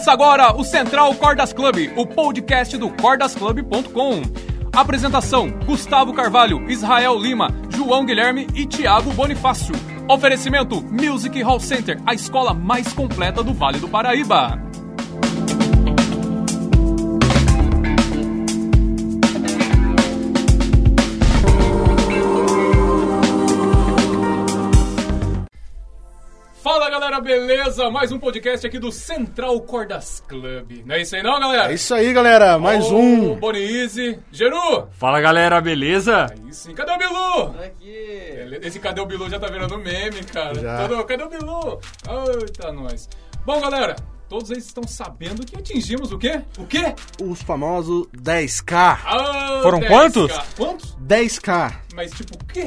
[0.00, 4.22] Começa agora o Central Cordas Club, o podcast do cordasclub.com.
[4.72, 9.74] Apresentação: Gustavo Carvalho, Israel Lima, João Guilherme e Thiago Bonifácio.
[10.08, 14.69] Oferecimento: Music Hall Center, a escola mais completa do Vale do Paraíba.
[27.34, 27.88] Beleza?
[27.90, 30.82] Mais um podcast aqui do Central Cordas Club.
[30.84, 31.70] Não é isso aí não, galera?
[31.70, 32.58] É isso aí, galera.
[32.58, 33.36] Mais Ô, um.
[33.36, 34.18] Boni Easy.
[34.32, 34.88] Geru.
[34.98, 36.26] Fala galera, beleza?
[36.28, 36.74] Aí sim.
[36.74, 37.54] Cadê o Bilu?
[37.64, 38.58] Aqui.
[38.62, 40.58] Esse cadê o Bilu já tá virando meme, cara.
[40.60, 40.88] Já.
[40.88, 41.80] Todo- cadê o Bilu?
[42.40, 43.08] Eita, nós.
[43.46, 43.94] Bom, galera,
[44.28, 46.42] todos eles estão sabendo que atingimos o quê?
[46.58, 46.94] O quê?
[47.22, 48.98] Os famosos 10K.
[49.06, 49.88] Ah, Foram 10K.
[49.88, 50.38] quantos?
[50.56, 50.96] Quantos?
[51.00, 51.74] 10K.
[51.94, 52.66] Mas tipo, o quê?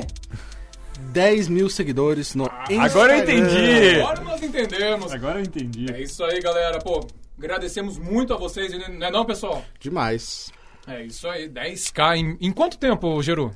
[0.99, 2.84] 10 mil seguidores no Instagram.
[2.84, 3.99] agora eu entendi.
[4.02, 5.12] Agora nós entendemos.
[5.13, 5.91] Agora eu entendi.
[5.91, 6.80] É isso aí, galera.
[6.80, 7.05] Pô,
[7.38, 9.63] agradecemos muito a vocês, não é não, pessoal?
[9.80, 10.52] Demais.
[10.88, 12.18] É isso aí, 10k.
[12.18, 13.55] Em, em quanto tempo, Geru?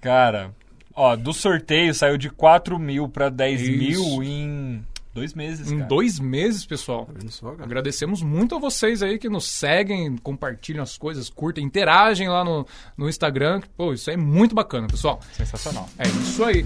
[0.00, 0.54] Cara,
[0.94, 3.70] ó, do sorteio saiu de 4 mil pra 10 Isso.
[3.70, 5.88] mil em dois meses, Em cara.
[5.88, 7.06] dois meses, pessoal.
[7.06, 7.64] Tá só, cara?
[7.64, 12.66] Agradecemos muito a vocês aí que nos seguem, compartilham as coisas, curtem, interagem lá no,
[12.96, 13.60] no Instagram.
[13.76, 15.20] Pô, isso aí é muito bacana, pessoal.
[15.32, 15.88] Sensacional.
[15.98, 16.64] É isso aí.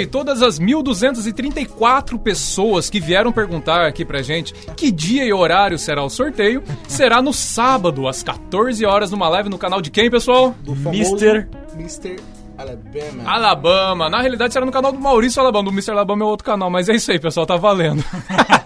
[0.00, 5.32] Ah, e todas as 1.234 pessoas que vieram perguntar aqui pra gente que dia e
[5.32, 9.90] horário será o sorteio, será no sábado, às 14 horas, numa live no canal de
[9.90, 10.54] quem, pessoal?
[10.62, 11.46] Do famoso Mr.
[11.74, 12.16] Mr.
[12.56, 13.22] Alabama.
[13.24, 14.10] Alabama.
[14.10, 15.64] Na realidade, será no canal do Maurício Alabama.
[15.64, 15.92] Do Mr.
[15.92, 18.04] Alabama é outro canal, mas é isso aí, pessoal, tá valendo.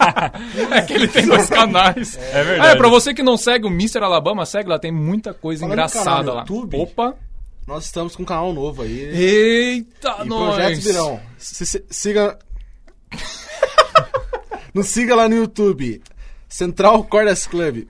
[0.72, 2.18] é que ele tem dois canais.
[2.32, 2.70] É verdade.
[2.70, 3.98] É, pra você que não segue o Mr.
[4.02, 6.40] Alabama, segue lá, tem muita coisa engraçada canal lá.
[6.40, 7.14] YouTube, Opa!
[7.66, 8.98] Nós estamos com um canal novo aí.
[9.00, 10.54] Eita, e nós!
[10.54, 11.20] projetos virão.
[11.38, 12.38] Se- se- siga.
[14.74, 16.02] Nos siga lá no YouTube.
[16.48, 17.86] Central Cordas Club.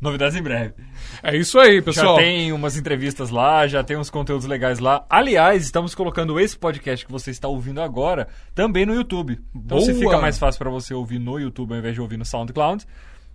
[0.00, 0.74] Novidades em breve.
[1.22, 2.16] É isso aí, pessoal.
[2.16, 5.06] Já tem umas entrevistas lá, já tem uns conteúdos legais lá.
[5.08, 9.40] Aliás, estamos colocando esse podcast que você está ouvindo agora também no YouTube.
[9.54, 10.04] Então, se Boa.
[10.04, 12.84] fica mais fácil pra você ouvir no YouTube ao invés de ouvir no SoundCloud,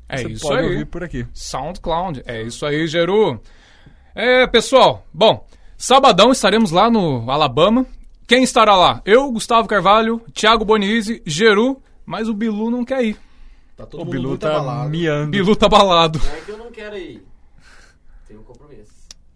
[0.07, 0.65] É você isso pode aí.
[0.69, 1.25] ouvir por aqui.
[1.33, 2.21] SoundCloud.
[2.25, 3.41] É isso aí, Geru.
[4.13, 5.45] É, pessoal, bom,
[5.85, 7.85] sabadão estaremos lá no Alabama.
[8.27, 9.01] Quem estará lá?
[9.03, 13.17] Eu, Gustavo Carvalho, Thiago Bonizzi, Geru, mas o Bilu não quer ir.
[13.75, 14.89] Tá todo O mundo Bilu tá abalado.
[14.89, 15.31] miando.
[15.31, 16.21] Bilu tá balado.
[16.37, 17.23] É que eu não quero ir.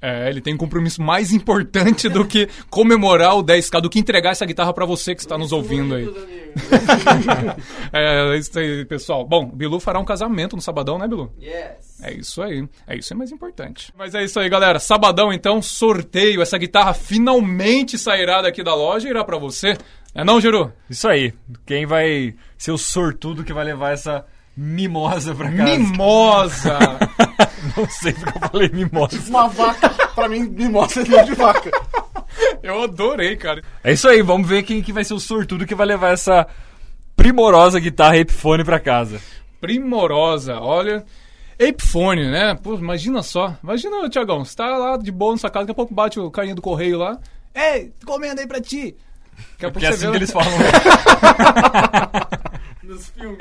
[0.02, 4.32] É, ele tem um compromisso mais importante do que comemorar o 10k, do que entregar
[4.32, 6.04] essa guitarra pra você que está nos ouvindo aí.
[6.04, 6.46] Amigos.
[7.92, 9.26] É, isso aí, pessoal.
[9.26, 11.32] Bom, Bilu fará um casamento no sabadão, né, Bilu?
[11.42, 12.02] yes.
[12.02, 12.68] É isso aí.
[12.88, 13.92] É isso é mais importante.
[13.98, 14.80] Mas é isso aí, galera.
[14.80, 16.42] Sabadão, então, sorteio.
[16.42, 19.78] Essa guitarra finalmente sairá daqui da loja e irá pra você.
[20.14, 20.72] É não, Geru?
[20.90, 21.34] Isso aí.
[21.66, 24.26] Quem vai ser o sortudo que vai levar essa
[24.56, 25.64] mimosa pra casa?
[25.78, 26.80] Mimosa!
[27.76, 29.20] Não sei porque eu falei mimosa.
[29.28, 31.72] Uma vaca, pra mim, mostra dentro de vaca.
[32.62, 33.62] Eu adorei, cara.
[33.84, 36.46] É isso aí, vamos ver quem que vai ser o sortudo que vai levar essa
[37.16, 39.20] primorosa guitarra Epiphone pra casa.
[39.60, 40.60] Primorosa.
[40.60, 41.04] Olha.
[41.58, 42.56] Epiphone, né?
[42.62, 43.56] Pô, imagina só.
[43.64, 46.30] Imagina, Tiagão, você tá lá de boa na sua casa, daqui a pouco bate o
[46.30, 47.18] carinha do correio lá.
[47.54, 48.96] Ei, encomenda aí pra ti.
[49.54, 50.52] Daqui a pouco Porque é assim vê- que eles falam.
[52.84, 53.38] Nos filmes.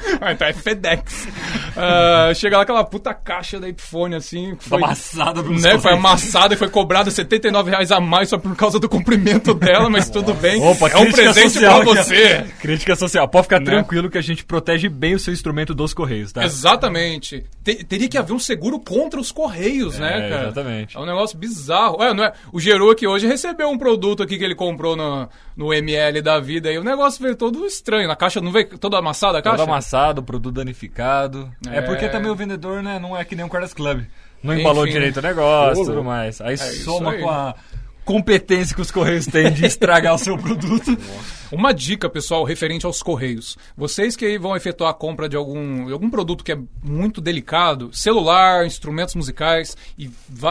[0.20, 1.28] Ah, então é FedEx.
[1.76, 4.56] Ah, chega lá aquela puta caixa da Epiphone, assim.
[4.58, 8.54] Foi, amassada pelos né, foi amassada e foi cobrada 79 reais a mais só por
[8.56, 10.62] causa do comprimento dela, mas tudo bem.
[10.62, 12.44] Opa, é um presente social pra você.
[12.60, 13.28] Crítica social.
[13.28, 13.66] Pode ficar Né?
[13.66, 16.44] tranquilo que a gente protege bem o seu instrumento dos correios, tá?
[16.44, 17.44] Exatamente.
[17.64, 20.42] Te- teria que haver um seguro contra os correios, né, É, cara?
[20.44, 20.96] exatamente.
[20.96, 21.98] É um negócio bizarro.
[22.00, 22.32] Ué, não é?
[22.52, 26.38] O Geru aqui hoje recebeu um produto aqui que ele comprou no, no ML da
[26.40, 28.08] vida e o negócio veio todo estranho.
[28.08, 29.58] Na caixa não veio toda amassada a caixa?
[29.58, 31.50] Todo amassado, produto danificado.
[31.68, 31.78] É.
[31.78, 31.82] É.
[31.82, 34.04] porque também o vendedor, né, não é que nem um Cordas Club.
[34.42, 34.94] Não embalou Enfim.
[34.94, 36.40] direito o negócio, Ô, tudo mais.
[36.40, 37.20] Aí isso soma aí.
[37.20, 37.54] com a
[38.04, 40.96] competência que os correios têm de estragar o seu produto.
[41.52, 43.58] Uma dica, pessoal, referente aos correios.
[43.76, 47.20] Vocês que aí vão efetuar a compra de algum, de algum produto que é muito
[47.20, 50.10] delicado, celular, instrumentos musicais, e,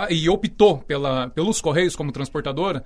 [0.10, 2.84] e optou pela, pelos correios como transportadora,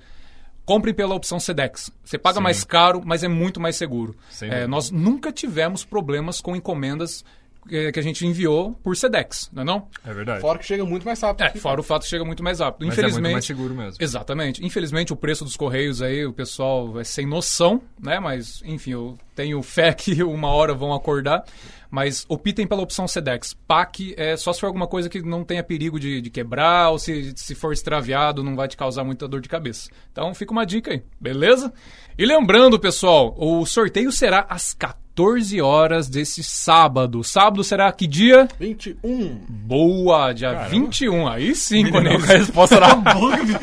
[0.64, 1.90] compre pela opção Sedex.
[2.04, 2.42] Você paga Sim.
[2.42, 4.16] mais caro, mas é muito mais seguro.
[4.40, 7.24] É, nós nunca tivemos problemas com encomendas
[7.68, 9.88] que, que a gente enviou por Sedex, não é não?
[10.04, 10.40] É verdade.
[10.40, 11.46] Fora que chega muito mais rápido.
[11.46, 12.86] É, fora o fato que chega muito mais rápido.
[12.86, 13.96] Mas Infelizmente, é muito mais seguro mesmo.
[14.00, 14.64] Exatamente.
[14.64, 18.20] Infelizmente, o preço dos correios aí, o pessoal é sem noção, né?
[18.20, 21.44] Mas, enfim, eu tenho fé que uma hora vão acordar.
[21.90, 23.54] Mas optem pela opção Sedex.
[23.68, 26.98] PAC é só se for alguma coisa que não tenha perigo de, de quebrar ou
[26.98, 29.88] se, se for extraviado não vai te causar muita dor de cabeça.
[30.10, 31.72] Então fica uma dica aí, beleza?
[32.18, 37.22] E lembrando, pessoal, o sorteio será às 14 horas desse sábado.
[37.22, 38.48] Sábado será que dia?
[38.58, 39.44] 21.
[39.48, 41.28] Boa, dia 21.
[41.28, 43.60] Aí sim, quando a resposta na boca.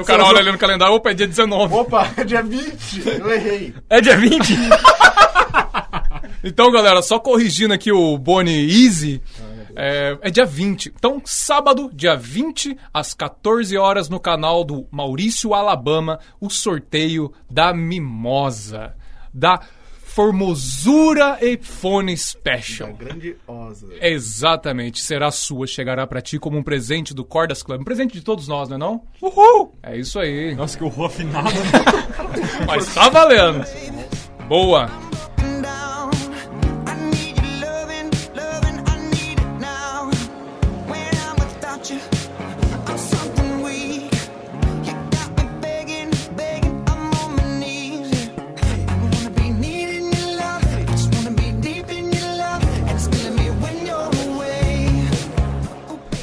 [0.00, 1.74] o cara olha ali no calendário, opa, é dia 19.
[1.74, 3.06] Opa, é dia 20.
[3.18, 3.74] Eu errei.
[3.90, 4.54] É dia 20?
[6.46, 9.20] Então, galera, só corrigindo aqui o Boni Easy.
[9.74, 10.94] É, é dia 20.
[10.96, 17.74] Então, sábado, dia 20, às 14 horas, no canal do Maurício Alabama, o sorteio da
[17.74, 18.94] Mimosa.
[19.34, 19.60] Da
[20.04, 22.94] Formosura Ephone Da Special.
[22.94, 23.88] grandiosa.
[24.00, 27.80] Exatamente, será sua, chegará pra ti como um presente do Cordas Club.
[27.80, 29.02] Um presente de todos nós, não é não?
[29.20, 29.74] Uhul!
[29.82, 30.54] É isso aí.
[30.54, 31.50] Nossa, que horror afinado.
[32.66, 33.62] Mas tá valendo.
[34.48, 34.88] Boa.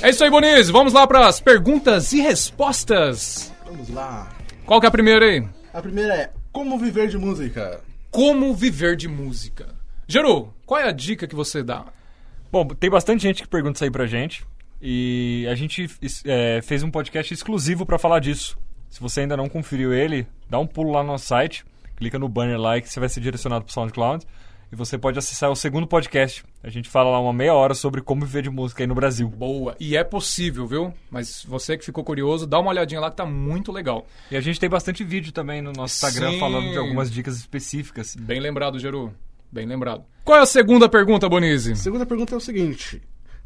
[0.03, 0.69] É isso aí, Bonise.
[0.69, 3.53] Vamos lá pras perguntas e respostas.
[3.65, 4.29] Vamos lá.
[4.65, 5.47] Qual que é a primeira aí?
[5.73, 7.79] A primeira é como viver de música.
[8.11, 9.69] Como viver de música.
[10.05, 11.85] Geru, qual é a dica que você dá?
[12.51, 14.45] Bom, tem bastante gente que pergunta isso aí pra gente.
[14.81, 15.89] E a gente
[16.25, 18.57] é, fez um podcast exclusivo pra falar disso.
[18.89, 21.63] Se você ainda não conferiu ele, dá um pulo lá no nosso site,
[21.95, 24.27] clica no banner lá que você vai ser direcionado pro SoundCloud.
[24.73, 26.43] E você pode acessar o segundo podcast.
[26.63, 29.29] A gente fala lá uma meia hora sobre como viver de música aí no Brasil.
[29.29, 29.75] Boa.
[29.79, 30.91] E é possível, viu?
[31.11, 34.07] Mas você que ficou curioso, dá uma olhadinha lá que tá muito legal.
[34.31, 36.39] E a gente tem bastante vídeo também no nosso Instagram Sim.
[36.39, 38.15] falando de algumas dicas específicas.
[38.15, 39.13] Bem lembrado, Geru.
[39.51, 40.05] Bem lembrado.
[40.25, 41.73] Qual é a segunda pergunta, Bonise?
[41.73, 42.99] A segunda pergunta é o seguinte: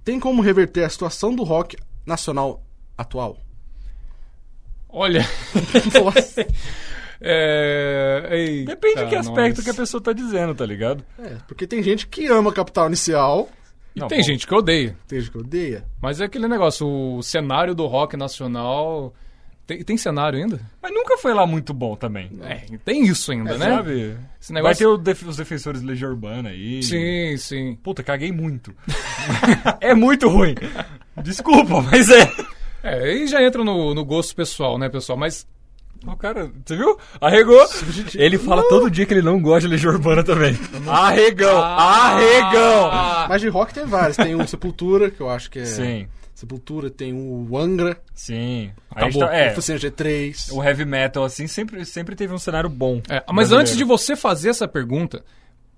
[0.06, 1.76] tem como reverter a situação do rock
[2.06, 2.64] nacional
[2.98, 3.38] atual?
[4.88, 5.28] Olha.
[6.02, 6.48] Nossa.
[7.22, 8.28] É...
[8.32, 9.64] Eita, Depende de que aspecto nós.
[9.66, 11.04] que a pessoa tá dizendo, tá ligado?
[11.20, 13.50] É, porque tem gente que ama Capital Inicial,
[13.96, 14.24] E Não, tem bom.
[14.24, 14.96] gente que odeia.
[15.08, 15.84] tem gente que odeia.
[16.02, 19.14] Mas é aquele negócio, o cenário do rock nacional.
[19.66, 20.62] Tem, tem cenário ainda?
[20.82, 22.32] Mas nunca foi lá muito bom também.
[22.44, 23.66] É, tem isso ainda, né?
[23.76, 24.16] Sabe?
[24.40, 24.78] Esse Vai negócio.
[24.78, 26.82] ter o def- os defensores de Legião Urbana aí.
[26.82, 27.76] Sim, sim.
[27.84, 28.74] Puta, caguei muito.
[29.82, 30.56] é muito ruim.
[31.22, 32.32] Desculpa, mas é.
[32.82, 35.18] É, aí já entra no, no gosto pessoal, né, pessoal?
[35.18, 35.46] Mas
[36.06, 36.98] O cara, você viu?
[37.20, 37.66] Arregou.
[38.16, 40.58] Ele fala todo dia que ele não gosta de Legião Urbana também.
[40.88, 42.90] Arregão, arregão.
[42.92, 44.18] Ah, Mas de rock tem vários.
[44.18, 45.66] Tem o Sepultura, que eu acho que é.
[45.66, 48.72] Sim, Sepultura, tem o Angra, sim.
[48.92, 49.22] Acabou.
[49.28, 50.52] tá- é, Oficina G3.
[50.54, 53.02] o heavy metal, assim, sempre, sempre teve um cenário bom.
[53.10, 53.62] É, mas brasileiro.
[53.62, 55.24] antes de você fazer essa pergunta,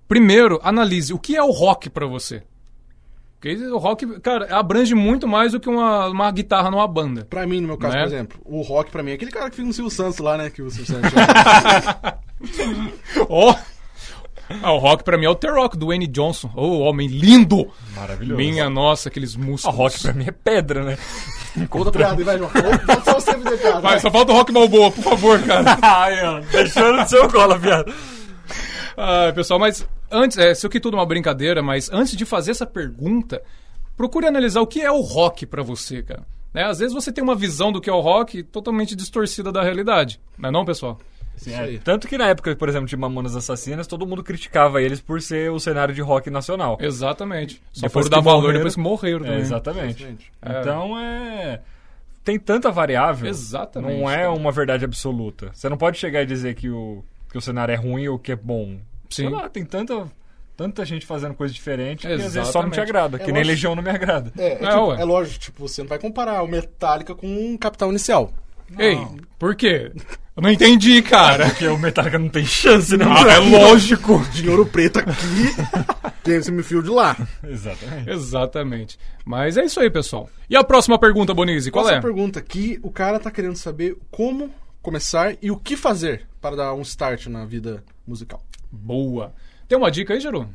[0.06, 2.42] primeiro analise o que é o rock pra você.
[3.40, 7.24] Porque o rock, cara, abrange muito mais do que uma, uma guitarra numa banda.
[7.24, 8.00] Pra mim, no meu caso, Né?
[8.02, 10.36] por exemplo, o rock pra mim é aquele cara que fica no Silvio Santos lá,
[10.36, 10.50] né?
[10.50, 11.10] Que o Silvio Santos.
[13.28, 13.54] Ó!
[14.64, 16.50] Ah, o rock pra mim é o The Rock, do Wayne Johnson.
[16.56, 17.70] Ô, homem lindo!
[17.94, 18.36] Maravilhoso.
[18.36, 19.76] Minha nossa, aqueles A músculos.
[19.78, 20.98] rock pra mim é pedra, né?
[21.70, 22.50] Conta a piada vai, João.
[23.04, 23.80] Só você me piada.
[23.80, 25.78] Vai, só falta o rock Balboa, por favor, cara.
[25.80, 27.94] Ai, ó, deixando no seu colo, viado.
[28.96, 32.50] Ah, pessoal, mas antes, é, isso aqui tudo é uma brincadeira, mas antes de fazer
[32.52, 33.42] essa pergunta,
[33.96, 36.22] procure analisar o que é o rock pra você, cara.
[36.52, 36.64] Né?
[36.64, 40.20] Às vezes você tem uma visão do que é o rock totalmente distorcida da realidade.
[40.38, 40.98] Não é não, pessoal?
[41.36, 41.78] Sim, Isso é.
[41.78, 45.50] Tanto que na época, por exemplo, de Mamonas Assassinas, todo mundo criticava eles por ser
[45.50, 46.76] o cenário de rock nacional.
[46.80, 47.62] Exatamente.
[47.72, 49.40] Só Depois foram dar que valor morreram- depois que morreram É, também.
[49.40, 50.02] exatamente.
[50.02, 50.32] Exatamente.
[50.42, 50.60] É.
[50.60, 51.60] Então é.
[52.22, 53.28] Tem tanta variável.
[53.28, 55.50] Exatamente, Não é uma verdade absoluta.
[55.54, 58.32] Você não pode chegar e dizer que o, que o cenário é ruim ou que
[58.32, 58.78] é bom.
[59.10, 59.32] Sei Sim.
[59.32, 60.06] lá, tem tanta,
[60.56, 62.74] tanta gente fazendo coisa diferente que às vezes só não Exatamente.
[62.74, 63.16] te agrada.
[63.16, 63.48] É que nem lógico.
[63.48, 64.32] Legião não me agrada.
[64.38, 67.56] É, é, É, tipo, é lógico, tipo, você não vai comparar o Metallica com um
[67.58, 68.32] Capital Inicial.
[68.78, 68.96] Ei,
[69.36, 69.90] por quê?
[70.36, 71.46] Eu não entendi, cara.
[71.46, 73.04] Porque o Metallica não tem chance, né?
[73.04, 74.20] Ah, é lógico.
[74.32, 75.12] De ouro preto aqui,
[76.22, 77.16] tem esse me fio de lá.
[77.42, 78.10] Exatamente.
[78.10, 78.98] Exatamente.
[79.24, 80.30] Mas é isso aí, pessoal.
[80.48, 82.00] E a próxima pergunta, Bonizzi, qual Essa é?
[82.00, 84.50] pergunta aqui, o cara tá querendo saber como
[84.80, 88.40] começar e o que fazer para dar um start na vida musical.
[88.70, 89.34] Boa.
[89.68, 90.48] Tem uma dica aí, Jeru?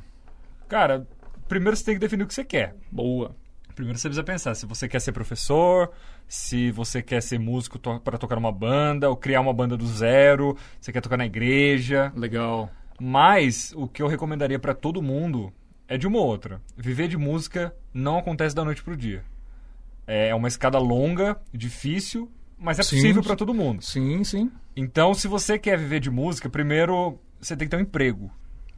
[0.67, 1.07] Cara,
[1.47, 2.75] primeiro você tem que definir o que você quer.
[2.91, 3.35] Boa.
[3.75, 5.91] Primeiro você precisa pensar se você quer ser professor,
[6.27, 9.85] se você quer ser músico to para tocar numa banda, ou criar uma banda do
[9.85, 12.11] zero, você quer tocar na igreja.
[12.15, 12.69] Legal.
[12.99, 15.51] Mas o que eu recomendaria para todo mundo
[15.87, 16.61] é de uma ou outra.
[16.77, 19.23] Viver de música não acontece da noite pro dia.
[20.07, 22.95] É uma escada longa, difícil, mas é Sim.
[22.95, 23.83] possível pra todo mundo.
[23.83, 24.51] Sim, sim.
[24.75, 28.31] Então, se você quer viver de música, primeiro você tem que ter um emprego.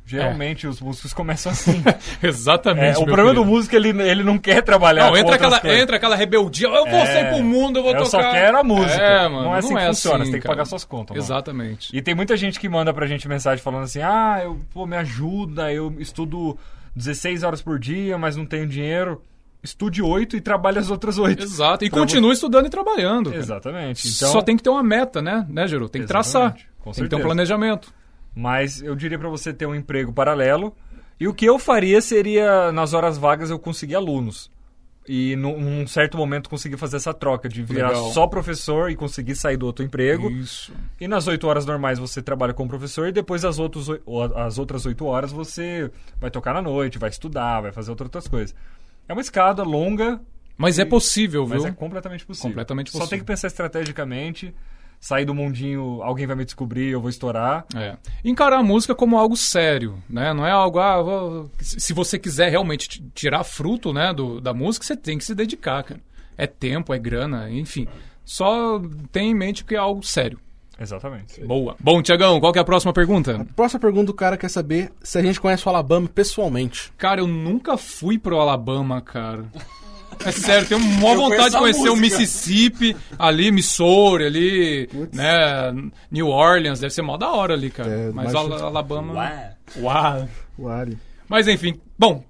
[0.06, 1.84] Geralmente os músicos começam assim.
[2.24, 2.96] Exatamente.
[2.98, 3.46] É, o problema do querido.
[3.46, 5.08] músico ele, ele não quer trabalhar.
[5.10, 5.80] Não, entra aquela, coisas.
[5.82, 6.68] entra aquela rebeldia.
[6.68, 8.10] Eu vou É, sair pro mundo, eu vou eu tocar.
[8.24, 9.02] só quero a música.
[9.02, 9.44] É, mano.
[9.44, 11.22] Não é assim que funciona, você tem que pagar suas contas, mano.
[11.26, 11.90] Exatamente.
[11.96, 14.96] E tem muita gente que manda pra gente mensagem falando assim: ah, eu, pô, me
[14.96, 16.58] ajuda, eu estudo
[16.96, 19.22] 16 horas por dia, mas não tenho dinheiro.
[19.62, 21.44] Estude 8 e trabalhe as outras 8.
[21.44, 21.84] Exato.
[21.84, 23.30] E Pra continua estudando e trabalhando.
[23.32, 23.42] cara.
[23.42, 24.08] Exatamente.
[24.08, 25.90] Então, Só tem que ter uma meta, né, né, Geru?
[25.90, 26.56] Tem que traçar.
[26.80, 27.92] Com Tem que ter um planejamento.
[28.40, 30.76] Mas eu diria pra você ter um emprego paralelo.
[31.20, 34.52] E o que eu faria seria, nas horas vagas, eu conseguir alunos.
[35.10, 38.12] E num, num certo momento conseguir fazer essa troca de virar Legal.
[38.12, 40.30] só professor e conseguir sair do outro emprego.
[40.30, 40.72] Isso.
[41.00, 43.88] E nas 8 horas normais você trabalha como professor e depois as, outros,
[44.36, 45.90] as outras 8 horas você
[46.20, 48.54] vai tocar na noite, vai estudar, vai fazer outra- outras coisas.
[49.08, 50.22] É uma escada longa,
[50.58, 51.72] Mas é possível, mas viu?
[51.72, 52.50] é completamente possível.
[52.52, 53.10] Completamente Só possível.
[53.10, 54.54] tem que pensar estrategicamente,
[55.00, 57.66] sair do mundinho, alguém vai me descobrir, eu vou estourar.
[57.76, 57.96] É.
[58.24, 60.34] Encarar a música como algo sério, né?
[60.34, 64.86] Não é algo, ah, vou- se você quiser realmente tirar fruto, né, do, da música,
[64.86, 66.02] você tem que se dedicar, cara.
[66.38, 67.88] É tempo, é grana, enfim.
[68.26, 70.40] Só tenha em mente que é algo sério.
[70.80, 71.44] Exatamente.
[71.44, 71.76] Boa.
[71.80, 73.48] Bom, Tiagão, qual que é a próxima pergunta?
[73.56, 76.92] Próxima pergunta, o cara quer saber se a gente conhece o Alabama pessoalmente.
[76.98, 79.46] Cara, eu nunca fui pro Alabama, cara.
[80.26, 81.96] É sério, tenho uma Eu vontade de conhecer o.
[81.96, 85.74] Mississippi, ali, Missouri, ali, né,
[86.12, 87.90] New Orleans, deve ser mó da hora ali, cara.
[87.90, 89.14] É, Mas Ala- Alabama...
[89.78, 90.28] Uau.
[90.70, 90.98] Ali.
[91.30, 92.24] Mas enfim, bom,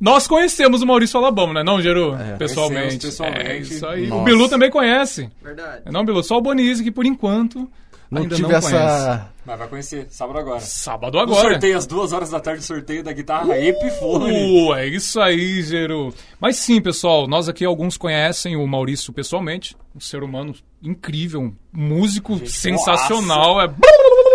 [0.00, 2.14] nós conhecemos o Maurício Alabama, né não, Geru?
[2.16, 2.36] É.
[2.36, 3.06] Pessoalmente.
[3.06, 3.46] Pessoalmente.
[3.46, 4.06] É isso aí.
[4.06, 4.22] Nossa.
[4.22, 5.30] O Bilu também conhece.
[5.42, 5.82] Verdade.
[5.84, 6.22] É não, Bilu?
[6.22, 7.70] Só o Bonise que por enquanto
[8.10, 8.70] Não ainda tive não essa.
[8.70, 9.30] conhece.
[9.46, 10.60] Mas vai conhecer, sábado agora.
[10.60, 11.50] Sábado No agora.
[11.52, 13.46] sorteio, às duas horas da tarde, sorteio da guitarra.
[13.46, 16.12] Uh, é isso aí, Geru.
[16.40, 21.54] Mas sim, pessoal, nós aqui alguns conhecem o Maurício pessoalmente, um ser humano incrível, um
[21.72, 23.74] músico sensacional, é o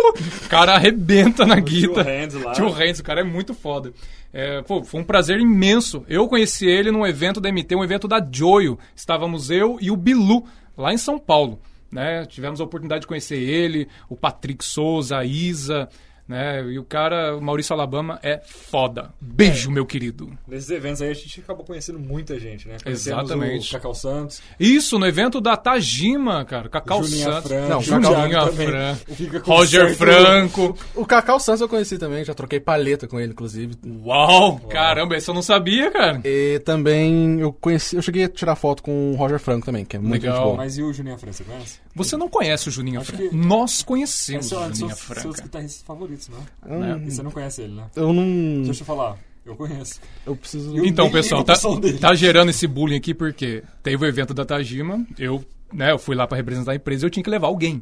[0.50, 2.10] cara arrebenta na guitarra.
[2.10, 2.52] Hands lá.
[2.54, 3.94] Tio o cara é muito foda.
[4.34, 6.04] É, pô, foi um prazer imenso.
[6.10, 8.78] Eu conheci ele num evento da MT, um evento da Joio.
[8.96, 10.46] Estávamos eu e o Bilu,
[10.78, 11.60] lá em São Paulo.
[11.96, 12.26] Né?
[12.26, 15.88] Tivemos a oportunidade de conhecer ele, o Patrick Souza, a Isa.
[16.28, 16.64] Né?
[16.72, 19.14] E o cara, o Maurício Alabama, é foda.
[19.22, 20.32] Beijo, meu querido.
[20.48, 22.78] Nesses eventos aí a gente acabou conhecendo muita gente, né?
[22.84, 23.70] Conhecemos Exatamente.
[23.70, 26.68] o Cacau Santos, Isso, no evento da Tajima, cara.
[26.68, 27.52] Cacau Juninha Santos.
[27.52, 28.96] Franco, Não.
[29.16, 30.78] Fica com Roger Franco.
[30.96, 33.76] O Cacau Santos eu conheci também, já troquei paleta com ele, inclusive.
[34.04, 34.60] Uau!
[34.70, 36.22] Caramba, esse eu não sabia, cara.
[36.24, 39.96] E também eu conheci, eu cheguei a tirar foto com o Roger Franco também, que
[39.96, 40.36] é muito Legal.
[40.38, 40.58] gente boa.
[40.58, 41.80] Mas e o Juninho França, você conhece?
[41.96, 43.30] Você não conhece o Juninho Acho Franco.
[43.30, 45.42] que- Nós conhecemos Esse é o um Juninho seus, seus Franco.
[45.44, 46.88] guitarristas favoritos, não Eu, é?
[46.90, 47.84] não- E você não conhece ele, né?
[47.96, 48.64] eu não.
[48.64, 50.00] Deixa eu falar, eu conheço.
[50.26, 50.76] Eu preciso.
[50.78, 51.54] Eu- Então, nem pessoal, tá,
[52.00, 55.44] tá gerando esse bullying aqui porque teve o evento da Tajima, eu,
[55.74, 57.82] né, eu fui lá pra representar a empresa e eu tinha que levar alguém,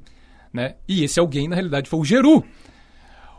[0.51, 0.75] né?
[0.87, 2.43] E esse alguém, na realidade, foi o Geru.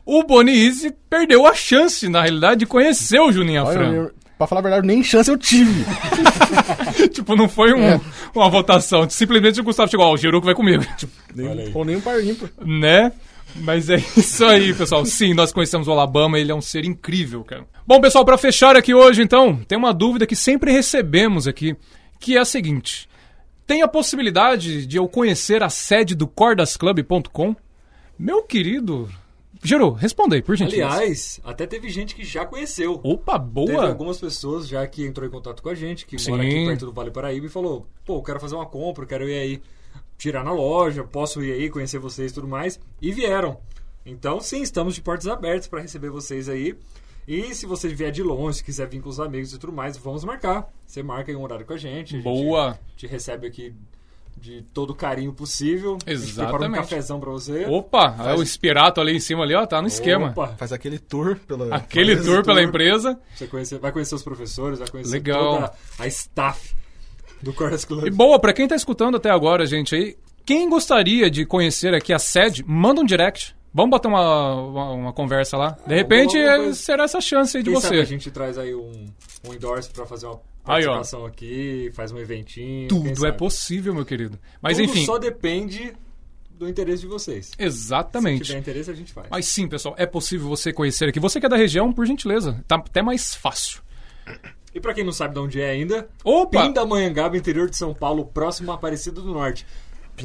[0.06, 4.62] O Bonize perdeu a chance, na realidade, de conhecer o Juninho eu- pra falar a
[4.62, 5.84] verdade, nem chance eu tive.
[7.12, 8.00] tipo, não foi um- É.
[8.34, 9.08] uma votação.
[9.08, 10.84] Simplesmente o Gustavo chegou, ó, o Geru que vai comigo.
[10.96, 11.12] Tipo.
[11.74, 12.50] Ou nem um par ímpar.
[12.64, 13.12] né?
[13.56, 15.04] Mas é isso aí, pessoal.
[15.04, 17.66] Sim, nós conhecemos o Alabama, ele é um ser incrível, cara.
[17.86, 21.76] Bom, pessoal, pra fechar aqui hoje, então, tem uma dúvida que sempre recebemos aqui,
[22.18, 23.08] que é a seguinte:
[23.66, 27.54] tem a possibilidade de eu conhecer a sede do cordasclub.com?
[28.18, 29.08] Meu querido,
[29.62, 30.92] Geru, responda aí, por gentileza.
[30.92, 33.00] Aliás, até teve gente que já conheceu.
[33.02, 33.88] Opa, Teve boa.
[33.88, 36.32] algumas pessoas já que entrou em contato com a gente, que Sim.
[36.32, 39.38] mora aqui perto do Vale Paraíba e falou: pô, quero fazer uma compra, quero ir
[39.38, 39.62] aí
[40.18, 42.78] tirar na loja, posso ir aí conhecer vocês e tudo mais.
[43.00, 43.58] E vieram.
[44.06, 46.76] Então, sim, estamos de portas abertas para receber vocês aí.
[47.26, 49.96] E se você vier de longe, se quiser vir com os amigos e tudo mais,
[49.96, 50.70] vamos marcar.
[50.86, 52.14] Você marca em um horário com a gente.
[52.14, 52.78] a gente Boa.
[52.96, 53.74] te recebe aqui
[54.36, 55.96] de todo o carinho possível.
[56.06, 56.80] A gente prepara um Exatamente.
[56.82, 57.64] cafezão pra você.
[57.64, 60.30] Opa, é o Espirato ali em cima ali, ó, tá no esquema.
[60.32, 61.74] Opa, Faz aquele tour pela.
[61.74, 62.68] Aquele Faz tour esse pela tour.
[62.68, 63.18] empresa.
[63.34, 65.54] Você conhecer, vai conhecer os professores, vai conhecer Legal.
[65.54, 66.74] toda a staff
[67.44, 68.06] do Cordas Club.
[68.06, 72.12] E boa, pra quem tá escutando até agora, gente, aí, quem gostaria de conhecer aqui
[72.12, 73.54] a sede, manda um direct.
[73.72, 75.76] Vamos bater uma, uma, uma conversa lá.
[75.86, 78.06] De repente, eh, será essa chance aí de Quem sabe a você.
[78.06, 79.06] gente traz aí um,
[79.48, 82.88] um endorse pra fazer uma Aí, participação aqui, faz um eventinho.
[82.88, 84.38] Tudo é possível, meu querido.
[84.62, 85.92] Mas Tudo enfim, só depende
[86.50, 87.46] do interesse de vocês.
[87.46, 88.44] Se exatamente.
[88.44, 89.26] tiver interesse, a gente faz.
[89.30, 91.20] Mas sim, pessoal, é possível você conhecer aqui.
[91.20, 93.82] Você que é da região, por gentileza, tá até mais fácil.
[94.74, 96.62] E pra quem não sabe de onde é ainda, Opa!
[96.62, 99.64] Pindamonhangaba, interior de São Paulo, próximo a Aparecida do Norte.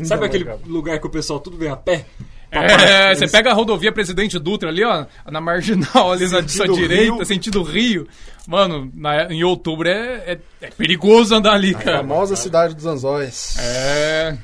[0.04, 2.06] Sabe aquele lugar que o pessoal tudo vem a pé?
[2.52, 6.74] É, você pega a rodovia Presidente Dutra ali, ó, na marginal, ali na sua Sentido
[6.76, 7.26] direita, Rio.
[7.26, 8.08] sentido Rio.
[8.48, 11.98] Mano, na- em outubro é, é- é perigoso andar ali, cara.
[11.98, 13.56] Famosa cidade dos anzóis.
[13.60, 14.36] É.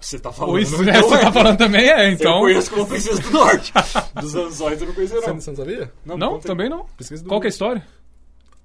[0.00, 0.52] Você tá falando.
[0.52, 1.18] Pois não é, você é.
[1.18, 2.38] tá falando também, é, Eu então.
[2.40, 3.72] conheço como Princesa do Norte.
[4.20, 5.34] Dos anzóis eu não conhecia, Você não.
[5.34, 5.92] não, você não sabia?
[6.04, 6.40] Não, aí.
[6.42, 6.86] também não.
[6.96, 7.84] Pesquisa Qual que é a história?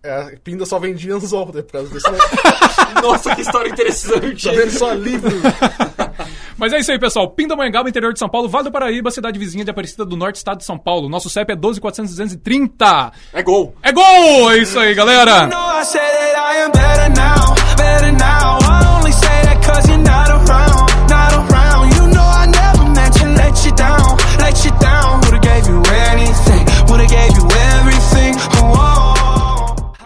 [0.01, 2.10] É, a Pinda só vendia anzol né, por causa desse
[3.03, 4.46] Nossa, que história interessante.
[4.46, 5.29] Tá vendo só livro?
[6.58, 7.29] Mas é isso aí, pessoal.
[7.29, 10.60] Pindamonhangaba, interior de São Paulo, Vale do Paraíba, cidade vizinha de Aparecida do Norte, estado
[10.60, 11.10] de São Paulo.
[11.10, 12.38] Nosso CEP é 12400
[13.34, 13.74] É gol.
[13.84, 14.51] É gol!
[14.51, 15.48] É isso aí, galera.
[15.48, 15.84] know I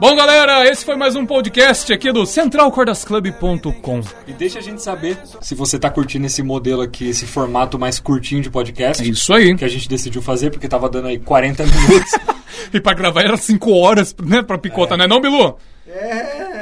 [0.03, 4.01] Bom, galera, esse foi mais um podcast aqui do centralcordasclub.com.
[4.27, 8.01] E deixa a gente saber se você tá curtindo esse modelo aqui, esse formato mais
[8.01, 9.01] curtinho de podcast.
[9.01, 9.55] É isso aí.
[9.55, 12.11] Que a gente decidiu fazer, porque tava dando aí 40 minutos.
[12.73, 15.57] E pra gravar era 5 horas, né, pra picotar, não é não, Bilu?
[15.87, 16.59] É.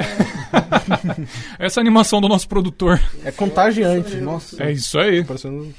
[1.58, 3.00] Essa animação do nosso produtor.
[3.24, 4.62] É contagiante, nossa.
[4.62, 5.24] É isso aí.
[5.24, 5.74] Parecendo...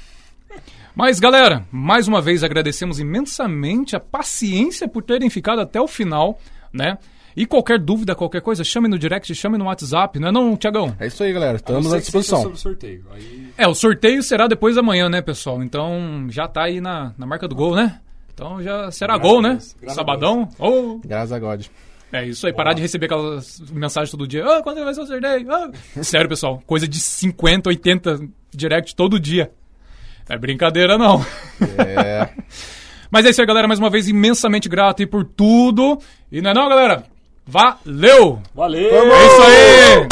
[0.94, 6.38] Mas, galera, mais uma vez agradecemos imensamente a paciência por terem ficado até o final,
[6.72, 6.98] né?
[7.36, 10.94] E qualquer dúvida, qualquer coisa, chame no direct, chame no WhatsApp, não é não, Tiagão?
[11.00, 11.56] É isso aí, galera.
[11.56, 12.42] Estamos à disposição.
[12.42, 13.04] sobre o sorteio.
[13.12, 13.48] Aí...
[13.58, 15.62] É, o sorteio será depois da manhã, né, pessoal?
[15.62, 18.00] Então já tá aí na, na marca do gol, né?
[18.32, 19.58] Então já será Graças gol, né?
[19.80, 20.48] Graças Sabadão.
[20.58, 21.66] Oh, Graças a God.
[22.12, 24.44] é isso aí, parar de receber aquelas mensagens todo dia.
[24.44, 25.52] Ah, quando vai ser o sorteio?
[25.52, 25.70] Ah.
[26.02, 28.20] Sério, pessoal, coisa de 50, 80
[28.52, 29.50] direct todo dia.
[30.28, 31.24] Não é brincadeira, não.
[31.78, 32.28] É.
[33.10, 33.68] Mas é isso aí, galera.
[33.68, 35.98] Mais uma vez, imensamente grato aí por tudo.
[36.32, 37.04] E não é não, galera?
[37.46, 38.40] Valeu!
[38.54, 39.12] Valeu!
[39.12, 40.08] É isso aí!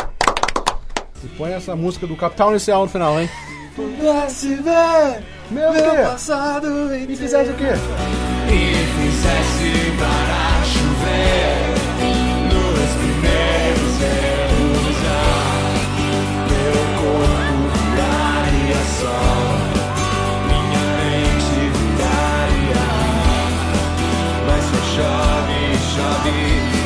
[1.21, 3.29] Se põe essa música do Capital Inicial no final, hein?
[3.75, 7.12] Pudesse ver meu, meu passado inteiro.
[7.12, 7.73] E fizesse o quê?
[8.49, 11.73] E fizesse para chover
[12.53, 15.25] nos primeiros erros já.
[16.52, 19.49] Meu corpo viraria sol.
[20.49, 22.85] Minha mente viraria.
[24.47, 25.61] Mas só chove,
[25.95, 26.81] chove.